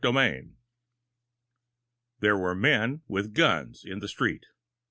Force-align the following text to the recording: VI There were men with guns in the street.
VI 0.03 0.49
There 2.21 2.35
were 2.35 2.55
men 2.55 3.03
with 3.07 3.35
guns 3.35 3.83
in 3.85 3.99
the 3.99 4.07
street. 4.07 4.47